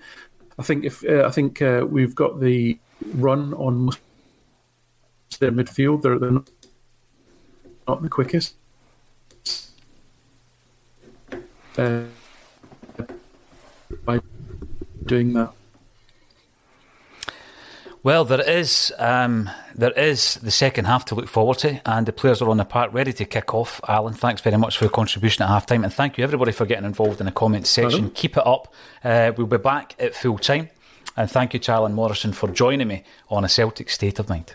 I 0.58 0.62
think 0.62 0.84
if 0.84 1.04
uh, 1.04 1.24
I 1.26 1.30
think 1.30 1.62
uh, 1.62 1.86
we've 1.88 2.14
got 2.14 2.40
the 2.40 2.78
run 3.14 3.54
on 3.54 3.90
their 5.38 5.52
midfield, 5.52 6.02
they're, 6.02 6.18
they're 6.18 6.42
not 7.88 8.02
the 8.02 8.08
quickest 8.08 8.54
uh, 11.78 12.02
by 14.04 14.20
doing 15.04 15.32
that? 15.34 15.52
Well, 18.02 18.24
there 18.24 18.48
is 18.48 18.92
um, 18.98 19.50
there 19.76 19.92
is 19.92 20.36
the 20.36 20.50
second 20.50 20.86
half 20.86 21.04
to 21.06 21.14
look 21.14 21.28
forward 21.28 21.58
to, 21.58 21.80
and 21.84 22.06
the 22.06 22.12
players 22.12 22.40
are 22.40 22.48
on 22.48 22.56
the 22.56 22.64
park 22.64 22.92
ready 22.94 23.12
to 23.12 23.24
kick 23.24 23.54
off. 23.54 23.80
Alan, 23.86 24.14
thanks 24.14 24.40
very 24.40 24.56
much 24.56 24.78
for 24.78 24.84
your 24.84 24.90
contribution 24.90 25.42
at 25.42 25.48
half 25.48 25.66
time, 25.66 25.84
and 25.84 25.92
thank 25.92 26.16
you 26.16 26.24
everybody 26.24 26.52
for 26.52 26.64
getting 26.64 26.86
involved 26.86 27.20
in 27.20 27.26
the 27.26 27.32
comments 27.32 27.68
section. 27.68 28.04
Hello. 28.04 28.12
Keep 28.14 28.38
it 28.38 28.46
up. 28.46 28.74
Uh, 29.04 29.32
we'll 29.36 29.46
be 29.46 29.58
back 29.58 29.94
at 29.98 30.14
full 30.14 30.38
time, 30.38 30.70
and 31.16 31.30
thank 31.30 31.52
you 31.52 31.60
to 31.60 31.72
Alan 31.72 31.92
Morrison 31.92 32.32
for 32.32 32.48
joining 32.48 32.88
me 32.88 33.04
on 33.28 33.44
a 33.44 33.48
Celtic 33.48 33.90
State 33.90 34.18
of 34.18 34.28
Mind. 34.28 34.54